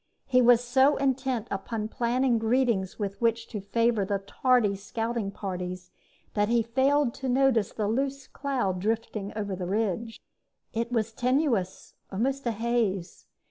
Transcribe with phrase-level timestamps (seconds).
[0.25, 5.91] He was so intent upon planning greetings with which to favor the tardy scouting parties
[6.33, 10.19] that he failed to notice the loose cloud drifting over the ridge.
[10.73, 13.27] It was tenuous, almost a haze.